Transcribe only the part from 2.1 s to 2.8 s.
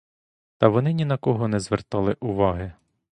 уваги.